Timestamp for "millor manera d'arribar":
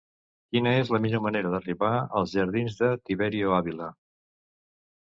1.03-1.91